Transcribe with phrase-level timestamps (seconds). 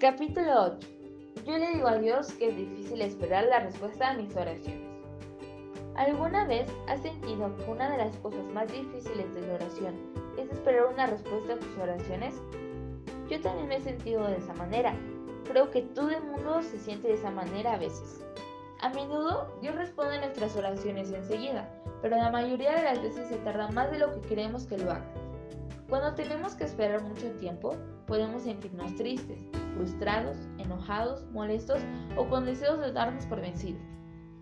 [0.00, 0.88] Capítulo 8.
[1.44, 4.86] Yo le digo a Dios que es difícil esperar la respuesta a mis oraciones.
[5.96, 9.96] ¿Alguna vez has sentido que una de las cosas más difíciles de la oración
[10.38, 12.36] es esperar una respuesta a tus oraciones?
[13.28, 14.94] Yo también me he sentido de esa manera.
[15.50, 18.24] Creo que todo el mundo se siente de esa manera a veces.
[18.80, 21.68] A menudo Dios responde nuestras oraciones enseguida,
[22.02, 24.92] pero la mayoría de las veces se tarda más de lo que queremos que lo
[24.92, 25.12] haga.
[25.88, 27.74] Cuando tenemos que esperar mucho tiempo,
[28.06, 29.40] podemos sentirnos tristes,
[29.78, 31.80] frustrados, enojados, molestos
[32.16, 33.80] o con deseos de darnos por vencidos.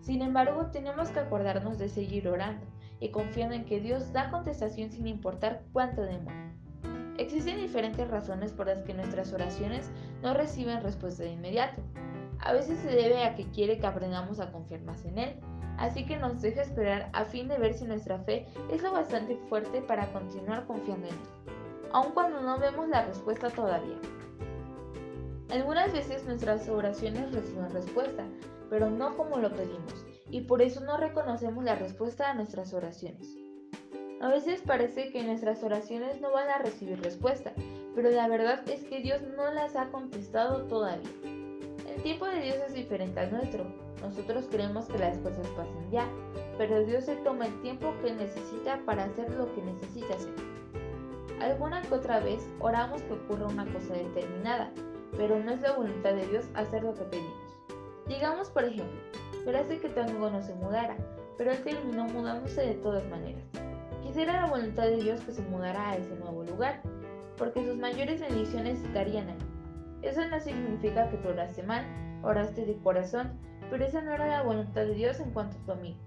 [0.01, 2.65] Sin embargo, tenemos que acordarnos de seguir orando
[2.99, 6.35] y confiando en que Dios da contestación sin importar cuánto demore.
[7.19, 9.91] Existen diferentes razones por las que nuestras oraciones
[10.23, 11.81] no reciben respuesta de inmediato.
[12.39, 15.39] A veces se debe a que quiere que aprendamos a confiar más en Él,
[15.77, 19.37] así que nos deja esperar a fin de ver si nuestra fe es lo bastante
[19.49, 21.19] fuerte para continuar confiando en Él,
[21.91, 23.97] aun cuando no vemos la respuesta todavía.
[25.49, 28.25] Algunas veces nuestras oraciones reciben respuesta,
[28.69, 33.37] pero no como lo pedimos, y por eso no reconocemos la respuesta a nuestras oraciones.
[34.19, 37.53] A veces parece que nuestras oraciones no van a recibir respuesta,
[37.95, 41.09] pero la verdad es que Dios no las ha contestado todavía.
[41.23, 43.65] El tiempo de Dios es diferente al nuestro.
[44.01, 46.07] Nosotros creemos que las cosas pasen ya,
[46.57, 50.33] pero Dios se toma el tiempo que necesita para hacer lo que necesita hacer.
[51.39, 54.71] Alguna que otra vez oramos que ocurra una cosa determinada,
[55.15, 57.57] pero no es la voluntad de Dios hacer lo que pedimos.
[58.07, 58.99] Digamos, por ejemplo,
[59.45, 60.97] parece que tu amigo no se mudara,
[61.37, 63.43] pero él terminó mudándose de todas maneras.
[64.03, 66.81] Quisiera la voluntad de Dios que se mudara a ese nuevo lugar,
[67.37, 69.37] porque sus mayores bendiciones estarían ahí.
[70.01, 71.85] Eso no significa que tú oraste mal,
[72.23, 73.39] oraste de corazón,
[73.69, 75.97] pero esa no era la voluntad de Dios en cuanto a tu amigo.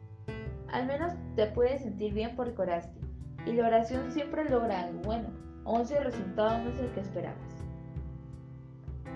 [0.72, 2.98] Al menos te puedes sentir bien porque oraste,
[3.46, 5.28] y la oración siempre logra algo bueno,
[5.64, 7.59] aun si el resultado no es el que esperabas.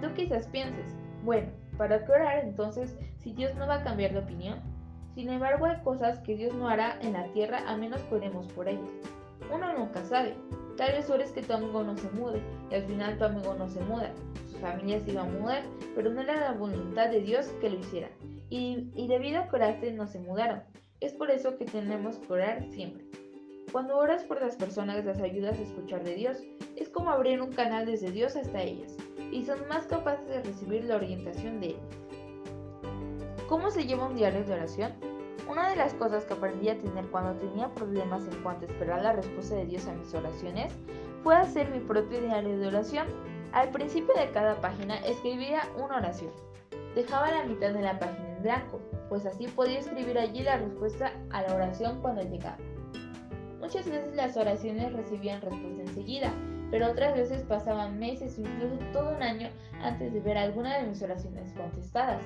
[0.00, 4.18] Tú quizás pienses, bueno, ¿para qué orar entonces si Dios no va a cambiar de
[4.18, 4.60] opinión?
[5.14, 8.46] Sin embargo, hay cosas que Dios no hará en la tierra a menos que oremos
[8.48, 8.90] por ellas.
[9.52, 10.34] Uno nunca sabe.
[10.76, 13.68] Tal vez ores que tu amigo no se mude y al final tu amigo no
[13.68, 14.10] se muda.
[14.50, 15.62] Su familia se iba a mudar,
[15.94, 18.08] pero no era la voluntad de Dios que lo hiciera.
[18.50, 20.62] Y, debido a que oraste no se mudaron.
[21.00, 23.04] Es por eso que tenemos que orar siempre.
[23.70, 26.38] Cuando oras por las personas las ayudas a escuchar de Dios.
[26.76, 28.96] Es como abrir un canal desde Dios hasta ellas
[29.34, 31.76] y son más capaces de recibir la orientación de Él.
[33.48, 34.92] ¿Cómo se lleva un diario de oración?
[35.50, 39.02] Una de las cosas que aprendí a tener cuando tenía problemas en cuanto a esperar
[39.02, 40.72] la respuesta de Dios a mis oraciones
[41.24, 43.08] fue hacer mi propio diario de oración.
[43.52, 46.30] Al principio de cada página escribía una oración.
[46.94, 51.12] Dejaba la mitad de la página en blanco, pues así podía escribir allí la respuesta
[51.30, 52.58] a la oración cuando llegaba.
[53.60, 56.32] Muchas veces las oraciones recibían respuesta enseguida,
[56.74, 59.48] pero otras veces pasaban meses o incluso todo un año
[59.80, 62.24] antes de ver alguna de mis oraciones contestadas.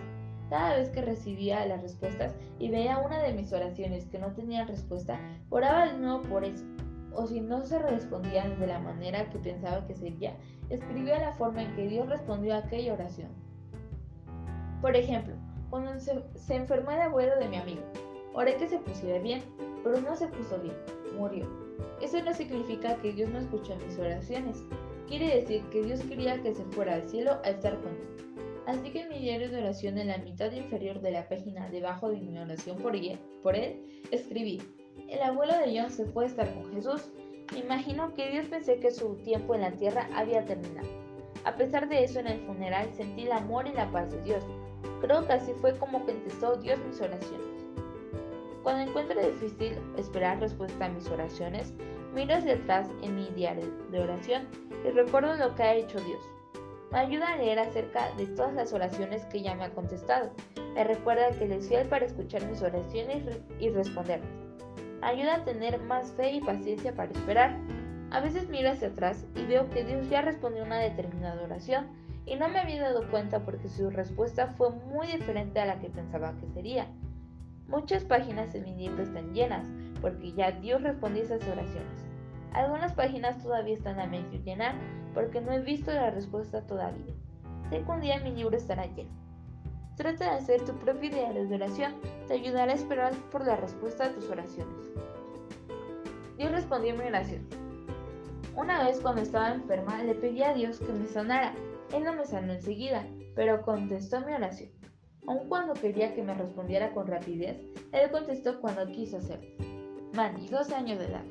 [0.49, 4.65] Cada vez que recibía las respuestas y veía una de mis oraciones que no tenía
[4.65, 5.21] respuesta,
[5.51, 6.65] oraba de nuevo por eso.
[7.13, 10.35] O si no se respondían de la manera que pensaba que sería,
[10.71, 13.29] escribía la forma en que Dios respondió a aquella oración.
[14.81, 15.35] Por ejemplo,
[15.69, 17.83] cuando se, se enfermó el abuelo de mi amigo,
[18.33, 19.43] oré que se pusiera bien,
[19.85, 20.77] pero no se puso bien,
[21.19, 21.68] murió.
[22.01, 24.65] Eso no significa que Dios no escuchó mis oraciones.
[25.07, 28.19] Quiere decir que Dios quería que se fuera al cielo a estar con él.
[28.67, 32.11] Así que en mi diario de oración en la mitad inferior de la página debajo
[32.11, 34.61] de mi oración por él, escribí,
[35.09, 37.11] el abuelo de John se fue a estar con Jesús.
[37.57, 40.87] Imagino que Dios pensé que su tiempo en la tierra había terminado.
[41.45, 44.45] A pesar de eso, en el funeral sentí el amor y la paz de Dios.
[45.01, 47.58] Creo que así fue como contestó Dios mis oraciones.
[48.69, 51.73] Cuando encuentro difícil esperar respuesta a mis oraciones,
[52.15, 54.47] miro hacia atrás en mi diario de oración
[54.85, 56.21] y recuerdo lo que ha hecho Dios.
[56.93, 60.33] Me ayuda a leer acerca de todas las oraciones que ya me ha contestado.
[60.75, 64.29] Me recuerda que Él es fiel para escuchar mis oraciones y responderlas.
[65.01, 67.57] Ayuda a tener más fe y paciencia para esperar.
[68.11, 71.87] A veces miro hacia atrás y veo que Dios ya respondió una determinada oración
[72.27, 75.89] y no me había dado cuenta porque su respuesta fue muy diferente a la que
[75.89, 76.87] pensaba que sería.
[77.69, 79.69] Muchas páginas en mi libro están llenas,
[80.01, 82.07] porque ya Dios respondió esas oraciones.
[82.55, 84.75] Algunas páginas todavía están a medio llenar,
[85.13, 87.15] porque no he visto la respuesta todavía.
[87.69, 89.11] Sé que un día mi libro estará lleno.
[89.97, 91.95] Trata de hacer tu propio diario de oración,
[92.27, 94.91] te ayudará a esperar por la respuesta a tus oraciones.
[96.39, 97.47] Dios respondió mi oración.
[98.57, 101.53] Una vez cuando estaba enferma le pedí a Dios que me sanara.
[101.93, 103.05] Él no me sanó enseguida,
[103.35, 104.71] pero contestó mi oración.
[105.29, 107.59] Aun cuando quería que me respondiera con rapidez,
[107.93, 109.47] él contestó cuando quiso hacerlo.
[110.15, 111.25] Manny, 12 años de edad.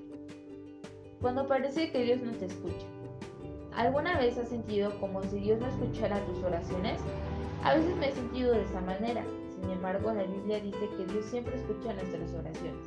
[1.20, 2.86] Cuando parece que Dios no te escucha.
[3.74, 7.02] ¿Alguna vez has sentido como si Dios no escuchara tus oraciones?
[7.64, 9.24] A veces me he sentido de esa manera.
[9.60, 12.86] Sin embargo, la Biblia dice que Dios siempre escucha nuestras oraciones.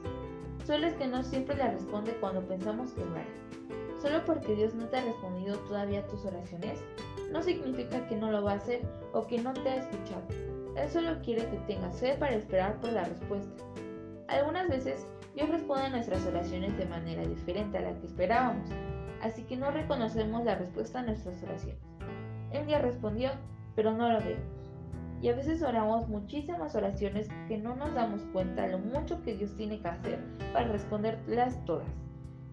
[0.65, 4.87] Solo es que no siempre le responde cuando pensamos que no Solo porque Dios no
[4.87, 6.79] te ha respondido todavía a tus oraciones,
[7.33, 8.81] no significa que no lo va a hacer
[9.13, 10.50] o que no te ha escuchado.
[10.76, 13.64] Él solo quiere que tengas fe para esperar por la respuesta.
[14.28, 18.69] Algunas veces Dios responde a nuestras oraciones de manera diferente a la que esperábamos,
[19.22, 21.82] así que no reconocemos la respuesta a nuestras oraciones.
[22.52, 23.31] Él ya respondió,
[23.75, 24.61] pero no lo vemos.
[25.22, 29.37] Y a veces oramos muchísimas oraciones que no nos damos cuenta de lo mucho que
[29.37, 30.19] Dios tiene que hacer
[30.52, 31.88] para responderlas todas.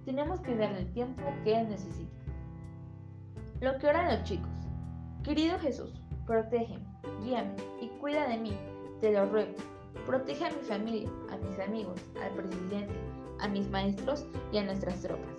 [0.06, 2.18] Tenemos que darle el tiempo que Él necesita.
[3.62, 4.50] Lo que oran los chicos.
[5.24, 6.86] Querido Jesús, protégeme,
[7.24, 8.58] guíame y cuida de mí,
[9.02, 9.52] te lo ruego.
[10.06, 12.96] Protege a mi familia, a mis amigos, al presidente,
[13.42, 15.36] a mis maestros y a nuestras tropas.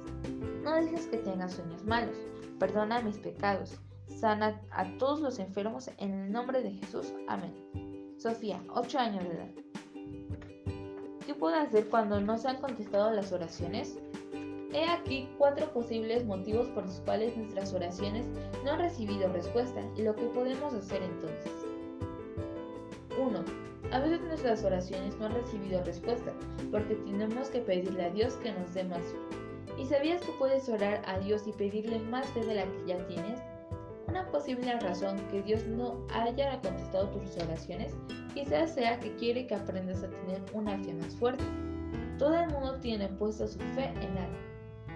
[0.62, 2.14] No dejes que tenga sueños malos.
[2.58, 3.78] Perdona mis pecados.
[4.20, 7.14] Sana a todos los enfermos en el nombre de Jesús.
[7.26, 7.54] Amén.
[8.18, 9.50] Sofía, 8 años de edad.
[11.24, 13.98] ¿Qué puedo hacer cuando no se han contestado las oraciones?
[14.74, 18.26] He aquí cuatro posibles motivos por los cuales nuestras oraciones
[18.62, 21.67] no han recibido respuesta y lo que podemos hacer entonces.
[23.18, 23.44] 1.
[23.92, 26.32] A veces nuestras oraciones no han recibido respuesta
[26.70, 29.02] porque tenemos que pedirle a Dios que nos dé más
[29.78, 33.06] ¿Y sabías que puedes orar a Dios y pedirle más fe de la que ya
[33.06, 33.40] tienes?
[34.08, 37.94] Una posible razón que Dios no haya contestado tus oraciones
[38.34, 41.44] quizás sea que quiere que aprendas a tener una fe más fuerte.
[42.18, 44.48] Todo el mundo tiene puesta su fe en algo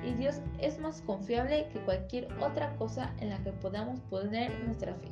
[0.05, 4.95] y Dios es más confiable que cualquier otra cosa en la que podamos poner nuestra
[4.95, 5.09] fe.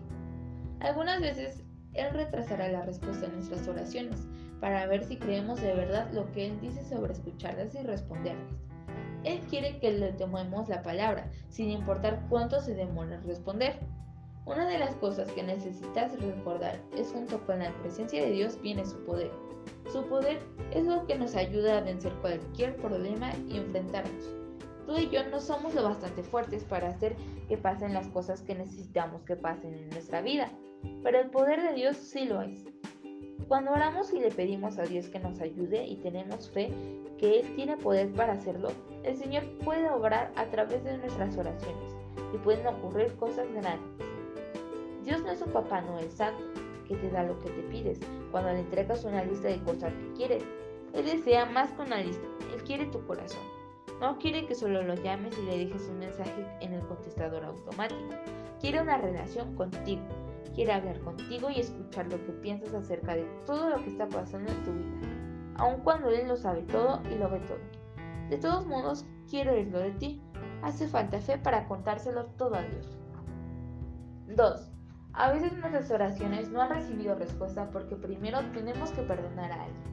[0.80, 1.62] Algunas veces
[1.94, 4.26] Él retrasará la respuesta a nuestras oraciones
[4.60, 8.52] para ver si creemos de verdad lo que Él dice sobre escucharlas y responderlas.
[9.24, 13.78] Él quiere que le tomemos la palabra, sin importar cuánto se demore en responder.
[14.46, 18.84] Una de las cosas que necesitas recordar es junto con la presencia de Dios viene
[18.86, 19.30] su poder.
[19.92, 20.40] Su poder
[20.72, 24.30] es lo que nos ayuda a vencer cualquier problema y enfrentarnos.
[24.86, 27.14] Tú y yo no somos lo bastante fuertes para hacer
[27.48, 30.50] que pasen las cosas que necesitamos que pasen en nuestra vida,
[31.02, 32.64] pero el poder de Dios sí lo es.
[33.48, 36.70] Cuando oramos y le pedimos a Dios que nos ayude y tenemos fe
[37.18, 38.68] que Él tiene poder para hacerlo,
[39.02, 41.96] el Señor puede obrar a través de nuestras oraciones
[42.32, 44.06] y pueden ocurrir cosas grandes.
[45.04, 46.44] Dios no es un Papá Noel Santo
[46.86, 47.98] que te da lo que te pides
[48.30, 50.44] cuando le entregas una lista de cosas que quieres.
[50.92, 53.42] Él desea más que una lista, Él quiere tu corazón.
[54.00, 58.14] No quiere que solo lo llames y le dejes un mensaje en el contestador automático.
[58.60, 60.02] Quiere una relación contigo
[60.54, 64.50] quiere hablar contigo y escuchar lo que piensas acerca de todo lo que está pasando
[64.50, 67.58] en tu vida, aun cuando Él lo sabe todo y lo ve todo.
[68.28, 70.22] De todos modos, quiere oírlo de ti.
[70.62, 72.98] Hace falta fe para contárselo todo a Dios.
[74.28, 74.70] 2.
[75.12, 79.90] A veces nuestras oraciones no han recibido respuesta porque primero tenemos que perdonar a alguien.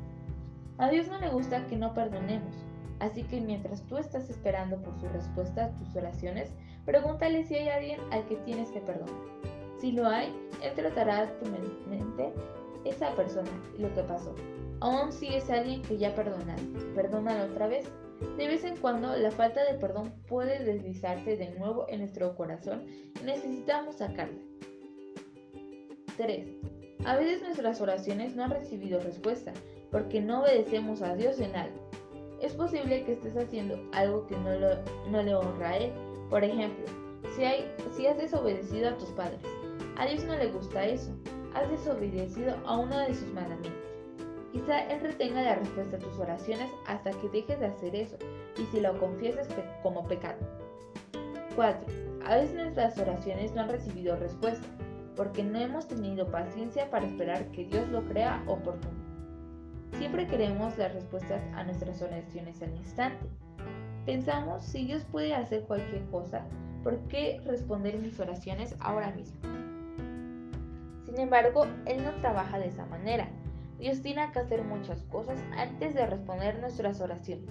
[0.77, 2.55] A Dios no le gusta que no perdonemos,
[2.99, 6.53] así que mientras tú estás esperando por su respuesta a tus oraciones,
[6.85, 9.15] pregúntale si hay alguien al que tienes que perdonar.
[9.79, 10.33] Si lo hay,
[10.63, 12.33] él tratará tu mente
[12.85, 14.33] esa persona y lo que pasó.
[14.79, 17.85] Aún si es alguien que ya perdonaste, perdónalo otra vez.
[18.37, 22.83] De vez en cuando la falta de perdón puede deslizarse de nuevo en nuestro corazón
[22.87, 24.39] y necesitamos sacarla.
[26.17, 26.47] 3.
[27.05, 29.53] A veces nuestras oraciones no han recibido respuesta
[29.91, 31.77] porque no obedecemos a Dios en algo.
[32.41, 34.49] Es posible que estés haciendo algo que no,
[35.09, 35.91] no le honra a Él.
[36.29, 36.85] Por ejemplo,
[37.35, 39.39] si, hay, si has desobedecido a tus padres,
[39.97, 41.11] a Dios no le gusta eso.
[41.55, 43.81] Has desobedecido a uno de sus mandamientos.
[44.53, 48.15] Quizá Él retenga la respuesta a tus oraciones hasta que dejes de hacer eso
[48.57, 49.47] y si lo confiesas
[49.81, 50.37] como pecado.
[51.55, 51.85] 4.
[52.25, 54.67] A veces nuestras oraciones no han recibido respuesta
[55.15, 58.95] porque no hemos tenido paciencia para esperar que Dios lo crea oportuno.
[59.93, 63.25] Siempre queremos las respuestas a nuestras oraciones al instante.
[64.05, 66.45] Pensamos si Dios puede hacer cualquier cosa,
[66.83, 69.56] ¿por qué responder mis oraciones ahora mismo?
[71.17, 73.27] Sin embargo, Él no trabaja de esa manera.
[73.79, 77.49] Dios tiene que hacer muchas cosas antes de responder nuestras oraciones.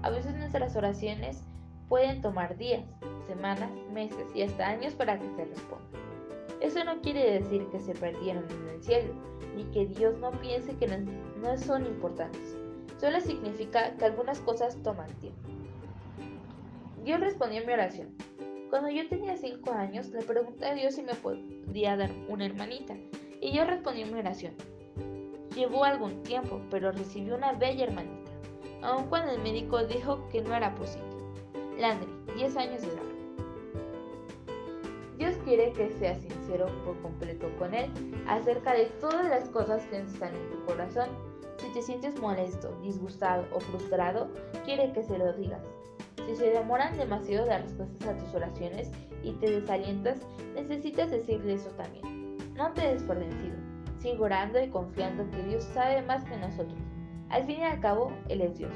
[0.00, 1.44] A veces nuestras oraciones
[1.90, 2.82] pueden tomar días,
[3.26, 6.00] semanas, meses y hasta años para que se respondan.
[6.62, 9.12] Eso no quiere decir que se perdieron en el cielo,
[9.54, 12.56] ni que Dios no piense que no, son importantes.
[12.96, 15.46] Solo significa que algunas cosas toman tiempo.
[17.04, 18.16] Dios respondió a mi oración,
[18.74, 22.96] cuando yo tenía 5 años, le pregunté a Dios si me podía dar una hermanita,
[23.40, 24.52] y yo respondí mi oración.
[25.54, 28.32] Llevó algún tiempo, pero recibí una bella hermanita,
[28.82, 31.06] aun cuando el médico dijo que no era posible.
[31.78, 33.02] Landry, 10 años de edad.
[35.18, 37.92] Dios quiere que seas sincero por completo con Él
[38.26, 41.10] acerca de todas las cosas que están en tu corazón.
[41.58, 44.32] Si te sientes molesto, disgustado o frustrado,
[44.64, 45.62] quiere que se lo digas.
[46.26, 48.90] Si se demoran demasiado las respuestas a tus oraciones
[49.22, 50.18] y te desalientas,
[50.54, 52.36] necesitas decirle eso también.
[52.54, 53.56] No te des por vencido.
[53.98, 56.78] Sigue orando y confiando que Dios sabe más que nosotros.
[57.30, 58.72] Al fin y al cabo, Él es Dios.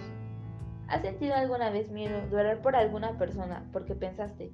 [0.89, 4.53] ¿Has sentido alguna vez miedo de orar por alguna persona porque pensaste,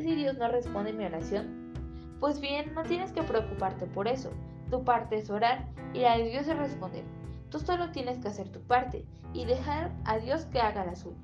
[0.00, 1.72] si Dios no responde mi oración?
[2.20, 4.30] Pues bien, no tienes que preocuparte por eso.
[4.70, 7.04] Tu parte es orar y la de Dios es responder.
[7.50, 11.18] Tú solo tienes que hacer tu parte y dejar a Dios que haga la suya.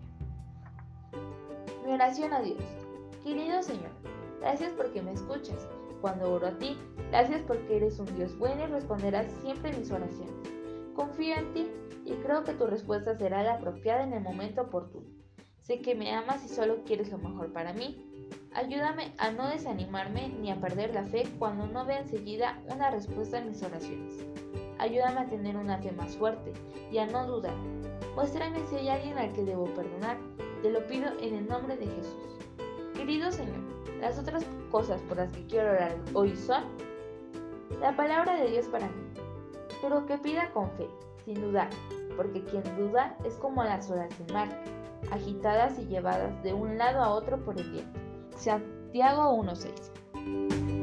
[1.89, 2.63] Mi oración a Dios.
[3.25, 3.93] Querido Señor,
[4.41, 5.67] gracias porque me escuchas.
[6.03, 6.77] Cuando oro a ti,
[7.11, 10.35] gracias porque eres un Dios bueno y responderás siempre mis oraciones.
[10.95, 11.67] Confío en ti
[12.05, 15.07] y creo que tu respuesta será la apropiada en el momento oportuno.
[15.63, 18.05] Sé que me amas y solo quieres lo mejor para mí
[18.55, 23.39] Ayúdame a no desanimarme ni a perder la fe cuando no vea enseguida una respuesta
[23.39, 24.27] en mis oraciones.
[24.79, 26.53] Ayúdame a tener una fe más fuerte
[26.93, 27.55] y a no dudar.
[28.15, 30.19] Muéstrame si hay alguien al que debo perdonar.
[30.63, 32.37] Te lo pido en el nombre de Jesús.
[32.95, 33.59] Querido Señor,
[34.01, 36.65] las otras cosas por las que quiero orar hoy son
[37.81, 39.03] la palabra de Dios para mí,
[39.81, 40.89] pero que pida con fe,
[41.25, 41.71] sin dudar,
[42.17, 44.49] porque quien duda es como las olas del mar,
[45.13, 48.01] agitadas y llevadas de un lado a otro por el viento.
[48.37, 50.78] Santiago 1.6.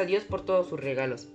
[0.00, 1.28] a Dios por todos sus regalos.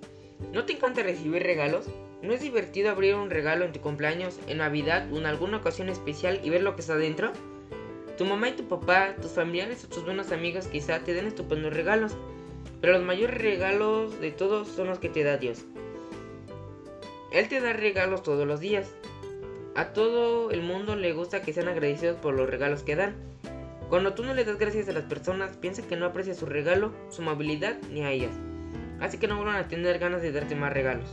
[0.54, 1.88] ¿No te encanta recibir regalos?
[2.22, 5.90] ¿No es divertido abrir un regalo en tu cumpleaños, en Navidad o en alguna ocasión
[5.90, 7.32] especial y ver lo que está dentro?
[8.18, 11.74] Tu mamá y tu papá, tus familiares o tus buenos amigos quizá te den estupendos
[11.74, 12.18] regalos,
[12.82, 15.66] pero los mayores regalos de todos son los que te da Dios.
[17.32, 18.90] Él te da regalos todos los días.
[19.76, 23.16] A todo el mundo le gusta que sean agradecidos por los regalos que dan.
[23.90, 26.94] Cuando tú no le das gracias a las personas, piensa que no aprecia su regalo,
[27.10, 28.32] su amabilidad ni a ellas.
[29.00, 31.10] Así que no vuelvan a tener ganas de darte más regalos.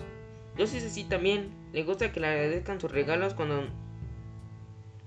[0.56, 1.50] Dios es así también.
[1.72, 3.66] Le gusta que le agradezcan sus regalos cuando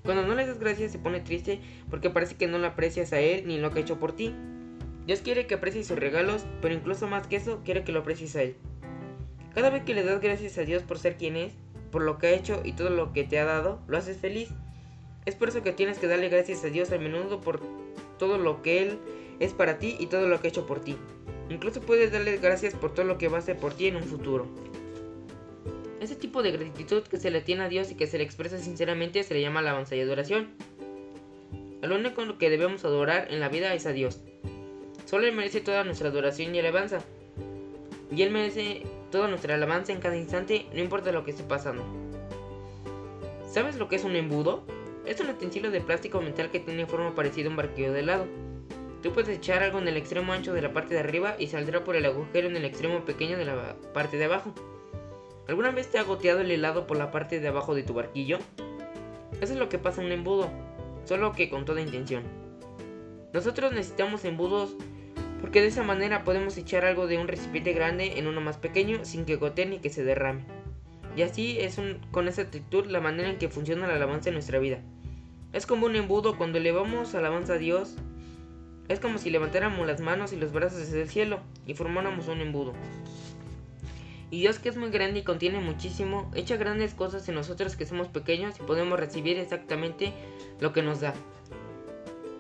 [0.03, 3.20] cuando no le das gracias se pone triste porque parece que no le aprecias a
[3.20, 4.36] él ni lo que ha hecho por ti.
[5.08, 8.36] Dios quiere que aprecies sus regalos, pero incluso más que eso, quiere que lo aprecies
[8.36, 8.55] a él.
[9.53, 11.53] Cada vez que le das gracias a Dios por ser quien es,
[11.91, 14.50] por lo que ha hecho y todo lo que te ha dado, lo haces feliz.
[15.25, 17.62] Es por eso que tienes que darle gracias a Dios a menudo por
[18.20, 19.00] todo lo que Él
[19.39, 20.98] es para ti y todo lo que ha hecho por ti.
[21.50, 24.04] Incluso puedes darle gracias por todo lo que va a hacer por ti en un
[24.04, 24.48] futuro.
[26.02, 28.58] Ese tipo de gratitud que se le tiene a Dios y que se le expresa
[28.58, 30.50] sinceramente se le llama alabanza y adoración.
[31.82, 34.22] Lo único que debemos adorar en la vida es a Dios.
[35.06, 37.00] Solo Él merece toda nuestra adoración y alabanza.
[38.12, 41.84] Y Él merece toda nuestra alabanza en cada instante, no importa lo que esté pasando.
[43.48, 44.64] ¿Sabes lo que es un embudo?
[45.06, 48.25] Es un utensilio de plástico metal que tiene forma parecida a un barquillo de helado.
[49.06, 51.84] Tú puedes echar algo en el extremo ancho de la parte de arriba y saldrá
[51.84, 54.52] por el agujero en el extremo pequeño de la parte de abajo.
[55.48, 58.40] ¿Alguna vez te ha goteado el helado por la parte de abajo de tu barquillo?
[59.42, 60.50] Eso es lo que pasa en un embudo,
[61.04, 62.24] solo que con toda intención.
[63.32, 64.76] Nosotros necesitamos embudos
[65.40, 69.06] porque de esa manera podemos echar algo de un recipiente grande en uno más pequeño
[69.06, 70.46] sin que gotee ni que se derrame.
[71.16, 74.58] Y así es con esa actitud la manera en que funciona la alabanza en nuestra
[74.58, 74.80] vida.
[75.54, 77.98] Es como un embudo cuando elevamos alabanza a Dios.
[78.88, 82.42] Es como si levantáramos las manos y los brazos desde el cielo y formáramos un
[82.42, 82.74] embudo.
[84.32, 87.86] Y Dios que es muy grande y contiene muchísimo, echa grandes cosas en nosotros que
[87.86, 90.13] somos pequeños y podemos recibir exactamente
[90.60, 91.13] lo que nos da.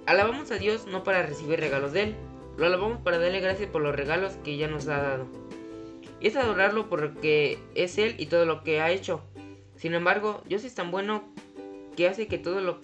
[0.05, 2.15] Alabamos a Dios no para recibir regalos de Él,
[2.57, 5.27] lo alabamos para darle gracias por los regalos que ya nos ha dado.
[6.19, 9.21] Y es adorarlo porque es Él y todo lo que ha hecho.
[9.75, 11.23] Sin embargo, Dios es tan bueno
[11.95, 12.79] que hace que todo lo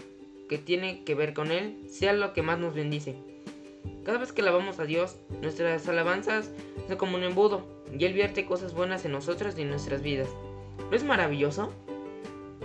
[0.50, 3.31] que tiene que ver con Él sea lo que más nos bendice.
[4.04, 6.50] Cada vez que alabamos a Dios, nuestras alabanzas
[6.88, 7.66] son como un embudo
[7.98, 10.30] y Él vierte cosas buenas en nosotros y en nuestras vidas.
[10.90, 11.72] ¿No es maravilloso?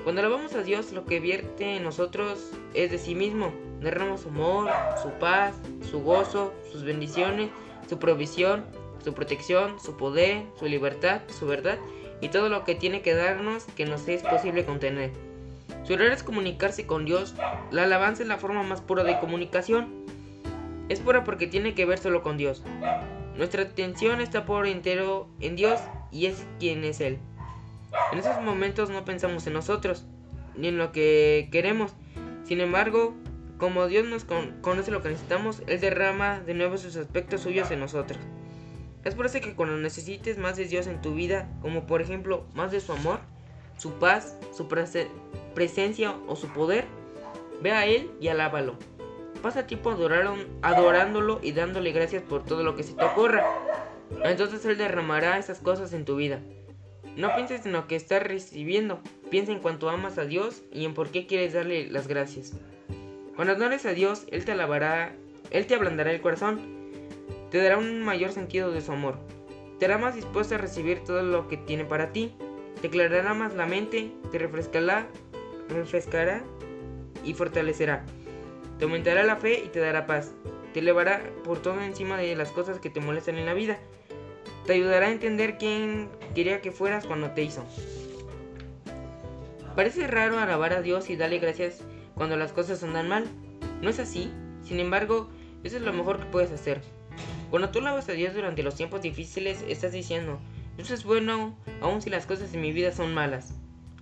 [0.03, 3.53] Cuando alabamos a Dios, lo que vierte en nosotros es de sí mismo.
[3.81, 4.71] Derrama su amor,
[5.03, 5.55] su paz,
[5.91, 7.51] su gozo, sus bendiciones,
[7.89, 8.65] su provisión,
[9.05, 11.79] su protección, su poder, su libertad, su verdad
[12.21, 15.11] y todo lo que tiene que darnos que nos es posible contener.
[15.85, 17.35] Su error es comunicarse con Dios.
[17.71, 20.06] La alabanza es la forma más pura de comunicación.
[20.89, 22.63] Es pura porque tiene que ver solo con Dios.
[23.37, 27.19] Nuestra atención está por entero en Dios y es quien es Él.
[28.13, 30.07] En esos momentos no pensamos en nosotros,
[30.57, 31.93] ni en lo que queremos.
[32.45, 33.15] Sin embargo,
[33.59, 37.81] como Dios nos conoce lo que necesitamos, Él derrama de nuevo sus aspectos suyos en
[37.81, 38.19] nosotros.
[39.05, 42.45] Es por eso que cuando necesites más de Dios en tu vida, como por ejemplo
[42.55, 43.21] más de su amor,
[43.77, 44.69] su paz, su
[45.55, 46.87] presencia o su poder,
[47.63, 48.77] ve a Él y alábalo.
[49.47, 49.95] Pasa tiempo
[50.63, 53.47] adorándolo y dándole gracias por todo lo que se te ocurra.
[54.25, 56.41] Entonces Él derramará esas cosas en tu vida.
[57.17, 58.99] No pienses en lo que estás recibiendo,
[59.31, 62.55] piensa en cuanto amas a Dios y en por qué quieres darle las gracias.
[63.37, 65.15] Cuando adores a Dios, Él te alabará,
[65.53, 66.61] Él te ablandará el corazón,
[67.53, 69.17] te dará un mayor sentido de su amor,
[69.79, 72.35] te hará más dispuesto a recibir todo lo que tiene para ti,
[72.81, 75.07] te aclarará más la mente, te refrescará,
[75.69, 76.43] refrescará
[77.25, 78.05] y fortalecerá.
[78.79, 80.33] Te aumentará la fe y te dará paz.
[80.73, 83.79] Te elevará por todo encima de las cosas que te molestan en la vida.
[84.67, 87.65] Te ayudará a entender quién quería que fueras cuando te hizo.
[89.75, 91.83] Parece raro alabar a Dios y darle gracias
[92.15, 93.25] cuando las cosas andan mal.
[93.81, 94.31] No es así.
[94.63, 95.29] Sin embargo,
[95.63, 96.83] eso es lo mejor que puedes hacer.
[97.51, 100.41] Cuando tú alabas a Dios durante los tiempos difíciles, estás diciendo,
[100.77, 103.55] Dios es bueno aun si las cosas en mi vida son malas.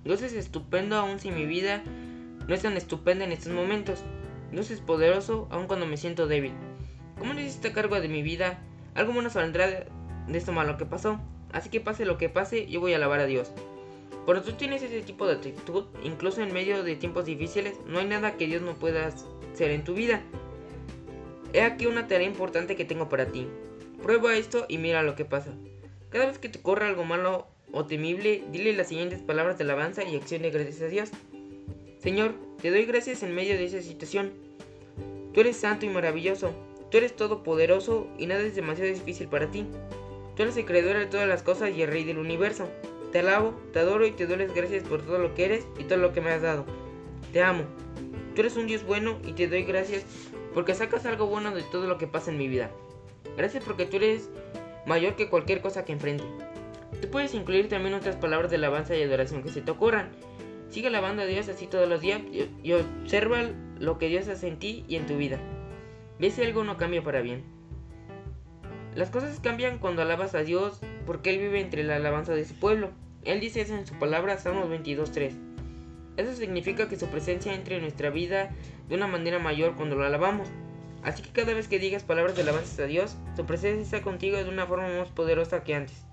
[0.05, 1.83] Dios es estupendo aun si mi vida
[2.47, 4.03] no es tan estupenda en estos momentos.
[4.55, 6.53] Dios es poderoso aun cuando me siento débil.
[7.19, 8.61] Como no hiciste cargo de mi vida,
[8.95, 11.21] algo bueno saldrá de esto malo que pasó.
[11.53, 13.53] Así que pase lo que pase, yo voy a alabar a Dios.
[14.25, 18.07] Cuando tú tienes ese tipo de actitud, incluso en medio de tiempos difíciles, no hay
[18.07, 20.23] nada que Dios no pueda hacer en tu vida.
[21.53, 23.47] He aquí una tarea importante que tengo para ti.
[24.03, 25.51] Prueba esto y mira lo que pasa.
[26.11, 30.05] Cada vez que te corra algo malo o temible, dile las siguientes palabras de alabanza
[30.05, 31.11] y acción de gracias a Dios.
[32.05, 34.35] Señor, te doy gracias en medio de esa situación.
[35.33, 36.53] Tú eres santo y maravilloso.
[36.91, 39.67] Tú eres todopoderoso y nada es demasiado difícil para ti.
[40.37, 42.69] Tú eres el creador de todas las cosas y el rey del universo.
[43.11, 45.85] Te alabo, te adoro y te doy las gracias por todo lo que eres y
[45.85, 46.67] todo lo que me has dado.
[47.33, 47.65] Te amo.
[48.35, 50.05] Tú eres un Dios bueno y te doy gracias
[50.53, 52.71] porque sacas algo bueno de todo lo que pasa en mi vida.
[53.39, 54.29] Gracias porque tú eres
[54.85, 56.25] mayor que cualquier cosa que enfrente.
[57.01, 60.11] Tú puedes incluir también otras palabras de alabanza y adoración que se te ocurran.
[60.75, 62.21] Sigue alabando a Dios así todos los días
[62.65, 63.45] y, observa
[63.79, 65.39] lo que Dios hace en ti y en tu vida.
[66.19, 67.45] Ve si algo no cambia para bien.
[68.97, 72.57] Las cosas cambian cuando alabas a Dios porque Él vive entre la alabanza de su
[72.57, 72.91] pueblo.
[73.23, 75.35] Él dice eso en su palabra, Salmos 22.3.
[76.17, 78.51] Eso significa que su presencia entre en nuestra vida
[78.89, 80.49] de una manera mayor cuando lo alabamos.
[81.05, 84.39] Así que cada vez que digas palabras de alabanza a Dios, su presencia está contigo
[84.39, 86.05] de una forma más poderosa que antes.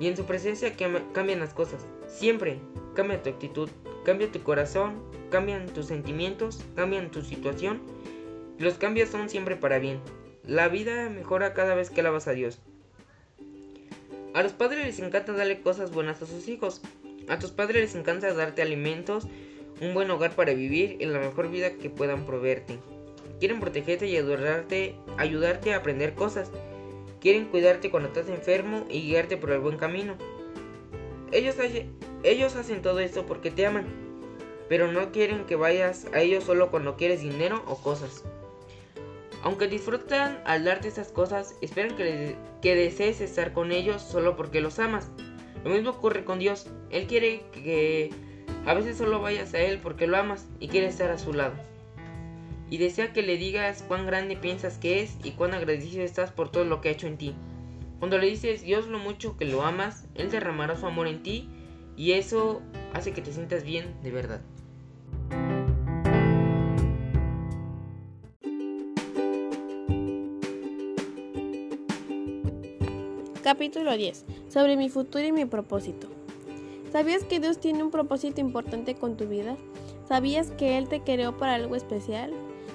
[0.00, 0.74] Y en su presencia
[1.12, 1.86] cambian las cosas.
[2.06, 2.60] Siempre
[2.94, 3.68] cambia tu actitud,
[4.04, 7.80] cambia tu corazón, cambian tus sentimientos, cambian tu situación.
[8.58, 10.00] Los cambios son siempre para bien.
[10.44, 12.60] La vida mejora cada vez que alabas a Dios.
[14.34, 16.80] A los padres les encanta darle cosas buenas a sus hijos.
[17.28, 19.26] A tus padres les encanta darte alimentos,
[19.80, 22.78] un buen hogar para vivir y la mejor vida que puedan proveerte.
[23.38, 26.50] Quieren protegerte y ayudarte, ayudarte a aprender cosas.
[27.20, 30.14] Quieren cuidarte cuando estás enfermo y guiarte por el buen camino.
[31.32, 31.58] Ellos,
[32.56, 33.86] hacen todo esto porque te aman,
[34.68, 38.24] pero no quieren que vayas a ellos solo cuando quieres dinero o cosas.
[39.42, 44.60] Aunque disfrutan al darte esas cosas, esperan que, que desees estar con ellos solo porque
[44.60, 45.10] los amas.
[45.64, 46.68] Lo mismo ocurre con Dios.
[46.90, 48.10] Él quiere que
[48.64, 51.54] a veces solo vayas a Él porque lo amas y quiere estar a su lado
[52.70, 56.50] y desea que le digas cuán grande piensas que es y cuán agradecido estás por
[56.50, 57.34] todo lo que ha hecho en ti.
[57.98, 61.48] Cuando le dices Dios lo mucho que lo amas, Él derramará su amor en ti
[61.96, 64.40] y eso hace que te sientas bien de verdad.
[73.42, 74.26] Capítulo 10.
[74.48, 76.08] Sobre mi futuro y mi propósito.
[76.92, 79.56] ¿Sabías que Dios tiene un propósito importante con tu vida?
[80.06, 82.32] ¿Sabías que Él te creó para algo especial?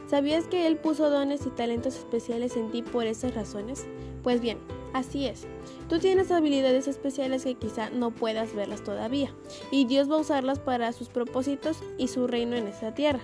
[0.08, 3.86] ¿Sabías que Él puso dones y talentos especiales en ti por esas razones?
[4.22, 4.58] Pues bien,
[4.94, 5.48] así es.
[5.89, 9.34] Tú tienes habilidades especiales que quizá no puedas verlas todavía,
[9.72, 13.22] y Dios va a usarlas para sus propósitos y su reino en esta tierra.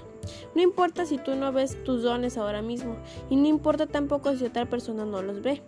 [0.55, 2.95] No importa si tú no ves tus dones ahora mismo,
[3.29, 5.61] y no importa tampoco si otra persona no los ve.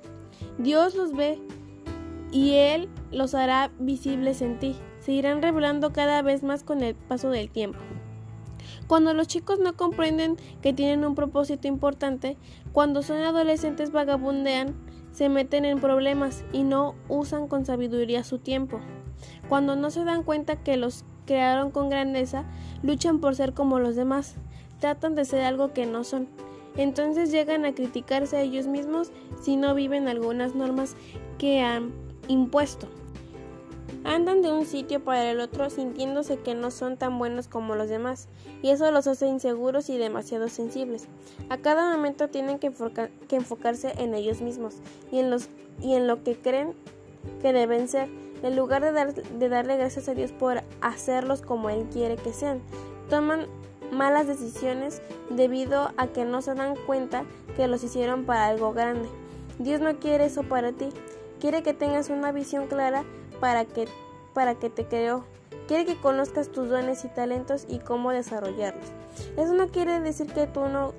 [0.58, 1.39] Dios los ve
[2.32, 4.76] y Él los hará visibles en ti.
[5.00, 7.80] Se irán revelando cada vez más con el paso del tiempo.
[8.91, 12.36] Cuando los chicos no comprenden que tienen un propósito importante,
[12.73, 14.75] cuando son adolescentes vagabundean,
[15.13, 18.82] se meten en problemas y no usan con sabiduría su tiempo.
[19.47, 22.43] Cuando no se dan cuenta que los crearon con grandeza,
[22.84, 24.36] luchan por ser como los demás,
[24.82, 26.27] tratan de ser algo que no son.
[26.75, 30.97] Entonces llegan a criticarse a ellos mismos si no viven algunas normas
[31.38, 31.93] que han
[32.27, 32.89] impuesto.
[34.03, 37.87] Andan de un sitio para el otro sintiéndose que no son tan buenos como los
[37.87, 38.27] demás,
[38.63, 41.07] y eso los hace inseguros y demasiado sensibles.
[41.49, 42.71] A cada momento tienen que,
[43.29, 44.75] enfocarse en ellos mismos
[45.11, 46.73] y en, lo que creen
[47.41, 48.09] que deben ser,
[48.41, 52.33] en lugar de, dar, de darle gracias a Dios por hacerlos como Él quiere que
[52.33, 52.61] sean.
[53.09, 53.45] Toman
[53.91, 57.23] malas decisiones debido a que no se dan cuenta
[57.55, 59.09] que los hicieron para algo grande.
[59.59, 60.89] Dios no quiere eso para ti.
[61.39, 63.03] Quiere que tengas una visión clara
[63.41, 63.89] para que,
[64.34, 65.25] para que te creó.
[65.67, 68.86] Quiere que conozcas tus dones y talentos y cómo desarrollarlos.
[69.36, 70.93] Eso no quiere decir que tú no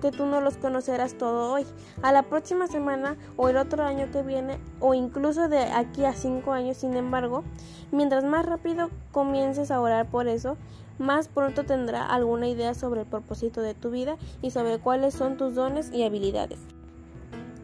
[0.00, 1.66] que tú no los conocerás todo hoy.
[2.00, 6.14] A la próxima semana o el otro año que viene o incluso de aquí a
[6.14, 7.44] cinco años, sin embargo,
[7.92, 10.56] mientras más rápido comiences a orar por eso,
[10.98, 15.36] más pronto tendrá alguna idea sobre el propósito de tu vida y sobre cuáles son
[15.36, 16.60] tus dones y habilidades.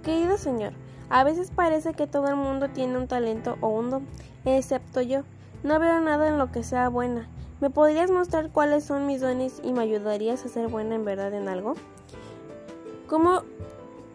[0.03, 0.75] Querido Señor,
[1.09, 4.07] a veces parece que todo el mundo tiene un talento o un don,
[4.45, 5.23] excepto yo.
[5.63, 7.29] No veo nada en lo que sea buena.
[7.61, 11.33] ¿Me podrías mostrar cuáles son mis dones y me ayudarías a ser buena en verdad
[11.33, 11.75] en algo?
[13.07, 13.43] ¿Cómo,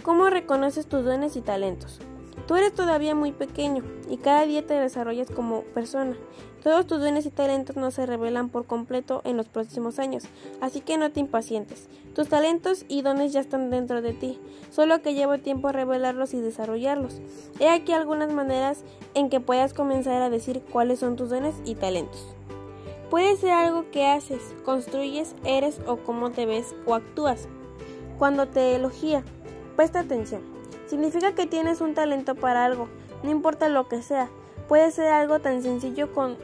[0.03, 1.99] ¿Cómo reconoces tus dones y talentos?
[2.47, 6.15] Tú eres todavía muy pequeño y cada día te desarrollas como persona.
[6.63, 10.25] Todos tus dones y talentos no se revelan por completo en los próximos años,
[10.61, 11.87] así que no te impacientes.
[12.13, 16.39] Tus talentos y dones ya están dentro de ti, solo que lleva tiempo revelarlos y
[16.39, 17.19] desarrollarlos.
[17.59, 18.83] He aquí algunas maneras
[19.15, 22.27] en que puedas comenzar a decir cuáles son tus dones y talentos.
[23.09, 27.47] Puede ser algo que haces, construyes, eres o cómo te ves o actúas.
[28.19, 29.23] Cuando te elogia,
[29.75, 30.41] presta atención.
[30.85, 32.87] Significa que tienes un talento para algo,
[33.23, 34.29] no importa lo que sea.
[34.67, 36.37] Puede ser algo tan sencillo con,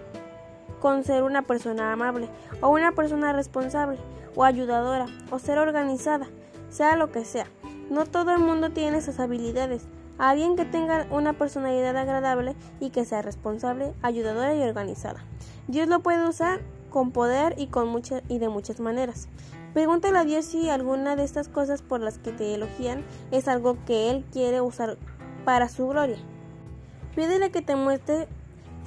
[0.80, 2.30] con ser una persona amable,
[2.62, 3.98] o una persona responsable,
[4.36, 6.28] o ayudadora, o ser organizada,
[6.70, 7.48] sea lo que sea.
[7.90, 9.84] No todo el mundo tiene esas habilidades.
[10.18, 15.24] Alguien que tenga una personalidad agradable y que sea responsable, ayudadora y organizada.
[15.68, 19.28] Dios lo puede usar con poder y, con muchas y de muchas maneras.
[19.74, 23.78] Pregúntale a Dios si alguna de estas cosas por las que te elogian es algo
[23.86, 24.98] que Él quiere usar
[25.46, 26.18] para su gloria.
[27.16, 28.28] Pídele que te muestre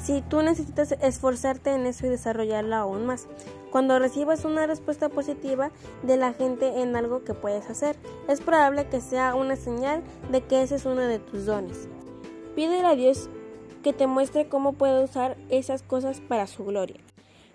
[0.02, 3.26] si tú necesitas esforzarte en eso y desarrollarla aún más.
[3.70, 5.70] Cuando recibas una respuesta positiva
[6.02, 7.96] de la gente en algo que puedes hacer,
[8.28, 11.88] es probable que sea una señal de que ese es uno de tus dones.
[12.56, 13.28] Pídele a Dios
[13.82, 17.00] que te muestre cómo puede usar esas cosas para su gloria.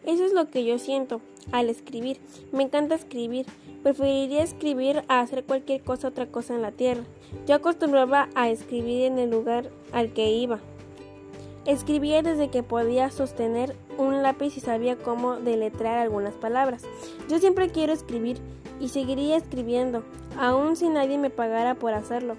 [0.05, 2.21] Eso es lo que yo siento al escribir.
[2.51, 3.47] Me encanta escribir.
[3.81, 7.03] Preferiría escribir a hacer cualquier cosa otra cosa en la tierra.
[7.45, 10.59] Yo acostumbraba a escribir en el lugar al que iba.
[11.65, 16.83] Escribía desde que podía sostener un lápiz y sabía cómo deletrar algunas palabras.
[17.27, 18.37] Yo siempre quiero escribir
[18.79, 20.03] y seguiría escribiendo,
[20.37, 22.35] aun si nadie me pagara por hacerlo.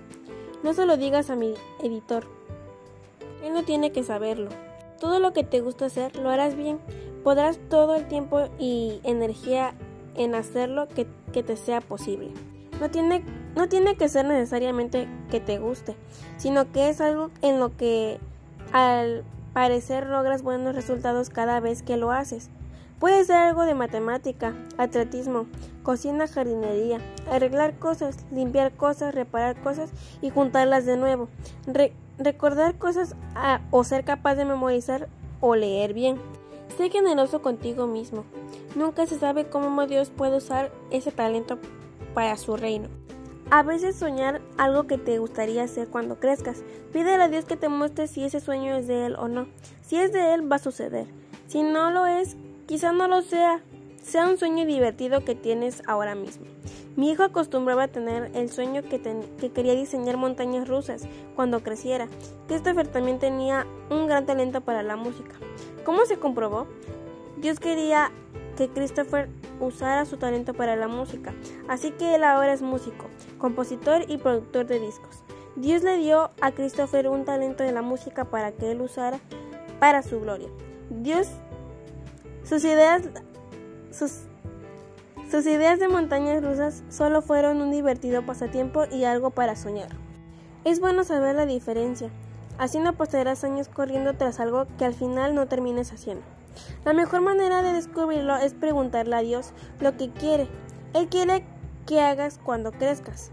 [0.62, 2.24] No se lo digas a mi editor.
[3.42, 4.50] Él no tiene que saberlo.
[5.00, 6.78] Todo lo que te gusta hacer lo harás bien
[7.26, 9.74] podrás todo el tiempo y energía
[10.14, 12.30] en hacerlo que, que te sea posible.
[12.80, 13.24] No tiene,
[13.56, 15.96] no tiene que ser necesariamente que te guste,
[16.36, 18.20] sino que es algo en lo que
[18.76, 22.50] al parecer logras buenos resultados cada vez que lo haces.
[22.98, 25.46] Puede ser algo de matemática, atletismo,
[25.82, 26.98] cocina, jardinería,
[27.30, 31.30] arreglar cosas, limpiar cosas, reparar cosas y juntarlas de nuevo,
[32.18, 33.16] recordar cosas
[33.70, 35.08] o ser capaz de memorizar
[35.40, 36.18] o leer bien.
[36.76, 38.24] Sé generoso contigo mismo.
[38.74, 41.58] Nunca se sabe cómo Dios puede usar ese talento
[42.12, 42.88] para su reino.
[43.48, 46.64] A veces soñar algo que te gustaría hacer cuando crezcas.
[46.92, 49.46] Pídele a Dios que te muestre si ese sueño es de Él o no.
[49.82, 51.06] Si es de Él, va a suceder.
[51.46, 53.60] Si no lo es, quizá no lo sea.
[54.02, 56.46] Sea un sueño divertido que tienes ahora mismo.
[56.96, 59.00] Mi hijo acostumbraba a tener el sueño que,
[59.38, 61.06] que quería diseñar montañas rusas
[61.36, 62.08] cuando creciera.
[62.48, 65.36] Christopher también tenía un gran talento para la música.
[65.84, 66.66] ¿Cómo se comprobó?
[67.36, 68.10] Dios quería
[68.56, 69.28] que Christopher
[69.60, 71.34] usara su talento para la música,
[71.68, 73.06] así que él ahora es músico,
[73.38, 75.22] compositor y productor de discos.
[75.56, 79.18] Dios le dio a Christopher un talento de la música para que él usara
[79.80, 80.48] para su gloria.
[80.90, 81.28] Dios,
[82.44, 83.02] sus ideas,
[83.90, 84.22] sus,
[85.30, 89.88] sus ideas de montañas rusas solo fueron un divertido pasatiempo y algo para soñar.
[90.64, 92.10] Es bueno saber la diferencia.
[92.58, 96.24] Así no pasarás años corriendo tras algo que al final no termines haciendo.
[96.84, 100.48] La mejor manera de descubrirlo es preguntarle a Dios lo que quiere.
[100.94, 101.44] Él quiere
[101.86, 103.30] que hagas cuando crezcas.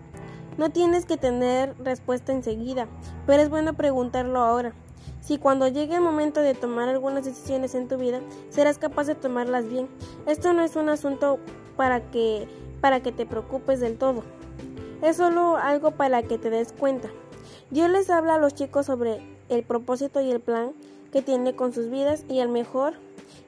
[0.57, 2.87] No tienes que tener respuesta enseguida,
[3.25, 4.73] pero es bueno preguntarlo ahora.
[5.19, 9.15] Si cuando llegue el momento de tomar algunas decisiones en tu vida, serás capaz de
[9.15, 9.89] tomarlas bien.
[10.27, 11.39] Esto no es un asunto
[11.75, 12.47] para que
[12.81, 14.23] para que te preocupes del todo.
[15.01, 17.09] Es solo algo para que te des cuenta.
[17.71, 20.73] Dios les habla a los chicos sobre el propósito y el plan
[21.11, 22.95] que tiene con sus vidas y el mejor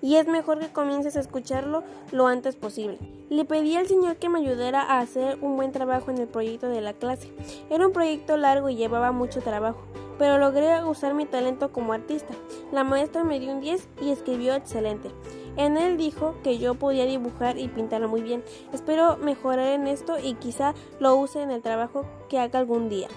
[0.01, 2.97] y es mejor que comiences a escucharlo lo antes posible.
[3.29, 6.67] Le pedí al Señor que me ayudara a hacer un buen trabajo en el proyecto
[6.67, 7.31] de la clase.
[7.69, 9.81] Era un proyecto largo y llevaba mucho trabajo.
[10.17, 12.34] pero logré usar mi talento como artista.
[12.71, 15.12] La maestra me dio un 10 y escribió excelente.
[15.58, 18.43] En él dijo que yo podía dibujar y pintar muy bien.
[18.73, 23.08] Espero mejorar en esto y quizá lo use en el trabajo que haga algún día.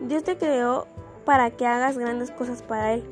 [0.00, 0.86] Dios te creó
[1.24, 3.04] para que hagas grandes cosas para Él.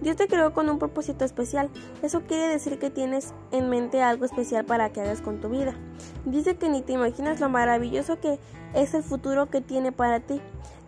[0.00, 1.70] Dios te creó con un propósito especial.
[2.02, 5.74] Eso quiere decir que tienes en mente algo especial para que hagas con tu vida.
[6.24, 8.38] Dice que ni te imaginas lo maravilloso que
[8.74, 10.40] es el futuro que tiene para ti.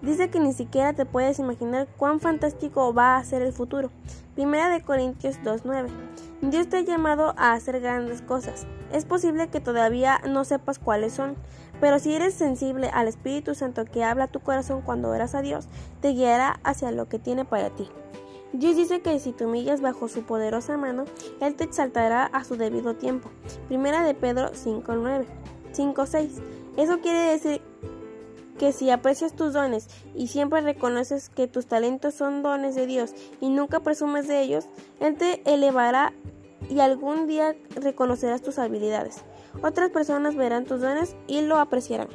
[0.03, 3.91] Dice que ni siquiera te puedes imaginar cuán fantástico va a ser el futuro.
[4.35, 5.89] Primera de Corintios 2.9.
[6.43, 8.67] Dios te ha llamado a hacer grandes cosas.
[8.93, 11.35] Es posible que todavía no sepas cuáles son,
[11.81, 15.43] pero si eres sensible al Espíritu Santo que habla a tu corazón cuando oras a
[15.43, 15.67] Dios,
[16.01, 17.89] te guiará hacia lo que tiene para ti.
[18.59, 21.05] Dios dice que si te humillas bajo su poderosa mano,
[21.41, 23.31] Él te exaltará a su debido tiempo.
[23.69, 25.27] Primera de Pedro 5.9.
[25.75, 26.29] 5.6.
[26.79, 27.61] Eso quiere decir
[28.59, 33.15] que si aprecias tus dones y siempre reconoces que tus talentos son dones de Dios
[33.41, 34.65] y nunca presumes de ellos,
[35.01, 36.15] Él te elevará
[36.71, 39.19] y algún día reconocerás tus habilidades.
[39.63, 42.09] Otras personas verán tus dones y lo apreciarán.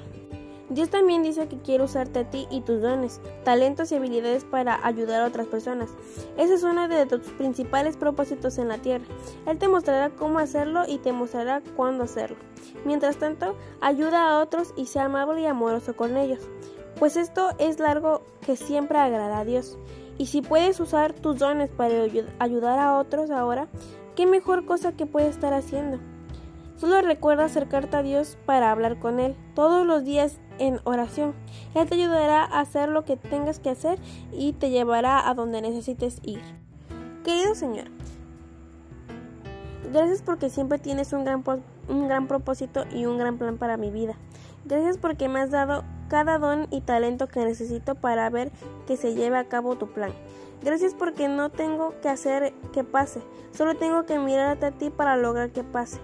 [0.72, 4.80] Dios también dice que quiere usarte a ti y tus dones, talentos y habilidades para
[4.88, 5.90] ayudar a otras personas.
[6.38, 9.04] Ese es uno de tus principales propósitos en la tierra.
[9.46, 12.38] Él te mostrará cómo hacerlo y te mostrará cuándo hacerlo.
[12.86, 16.40] Mientras tanto, ayuda a otros y sea amable y amoroso con ellos,
[16.98, 19.78] pues esto es largo que siempre agrada a Dios.
[20.18, 21.96] Y si puedes usar tus dones para
[22.40, 23.68] ayudar a otros ahora,
[24.16, 26.00] ¿qué mejor cosa que puedes estar haciendo?
[26.78, 31.34] Solo recuerda acercarte a Dios para hablar con Él todos los días en oración.
[31.74, 34.00] Él te ayudará a hacer lo que tengas que hacer
[34.32, 36.42] y te llevará a donde necesites ir.
[37.26, 37.88] Querido Señor,
[39.92, 41.44] gracias porque siempre tienes un gran,
[41.90, 44.16] un gran propósito y un gran plan para mi vida.
[44.66, 48.52] Gracias porque me has dado cada don y talento que necesito para ver
[48.86, 50.12] que se lleve a cabo tu plan.
[50.62, 53.22] Gracias porque no tengo que hacer que pase,
[53.52, 56.00] solo tengo que mirar a ti para lograr que pase.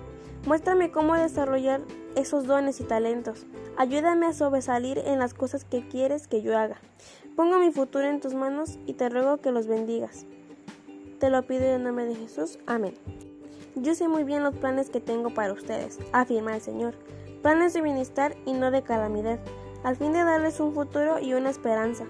[0.47, 1.81] Muéstrame cómo desarrollar
[2.15, 3.45] esos dones y talentos.
[3.75, 6.77] Ayúdame a sobresalir en las cosas que quieres que yo haga.
[7.36, 10.25] Pongo mi futuro en tus manos y te ruego que los bendigas.
[11.19, 12.60] Te lo pido en nombre de Jesús.
[12.65, 12.93] Amén.
[13.75, 16.95] Yo sé muy bien los planes que tengo para ustedes, afirma el Señor.
[17.41, 19.39] Planes de bienestar y no de calamidad,
[19.83, 22.05] al fin de darles un futuro y una esperanza.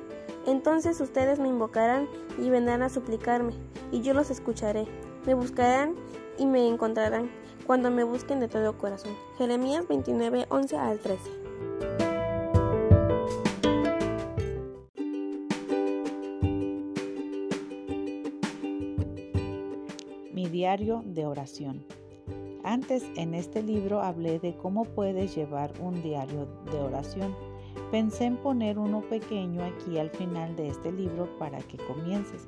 [0.47, 2.07] Entonces ustedes me invocarán
[2.41, 3.51] y vendrán a suplicarme,
[3.91, 4.87] y yo los escucharé.
[5.25, 5.95] Me buscarán
[6.37, 7.29] y me encontrarán
[7.65, 9.11] cuando me busquen de todo corazón.
[9.37, 11.31] Jeremías 29, 11 al 13.
[20.31, 21.85] Mi diario de oración.
[22.63, 27.35] Antes en este libro hablé de cómo puedes llevar un diario de oración.
[27.91, 32.47] Pensé en poner uno pequeño aquí al final de este libro para que comiences.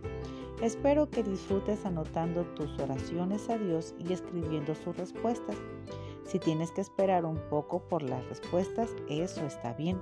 [0.62, 5.56] Espero que disfrutes anotando tus oraciones a Dios y escribiendo sus respuestas.
[6.26, 10.00] Si tienes que esperar un poco por las respuestas, eso está bien.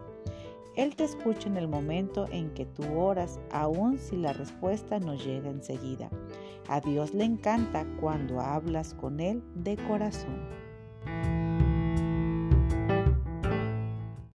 [0.75, 5.15] Él te escucha en el momento en que tú oras, aun si la respuesta no
[5.15, 6.09] llega enseguida.
[6.67, 10.37] A Dios le encanta cuando hablas con Él de corazón.